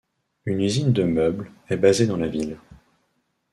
Une 0.47 0.61
usine 0.61 0.91
de 0.93 1.03
meubles, 1.03 1.51
est 1.69 1.77
basée 1.77 2.07
dans 2.07 2.17
la 2.17 2.27
ville. 2.27 2.57